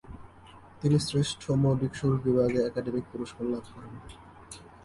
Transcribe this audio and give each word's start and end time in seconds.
তিনি 0.79 0.97
শ্রেষ্ঠ 1.07 1.41
মৌলিক 1.63 1.93
সুর 1.99 2.13
বিভাগে 2.25 2.59
একাডেমি 2.63 3.01
পুরস্কার 3.11 3.45
লাভ 3.51 3.63
করেন। 3.73 3.93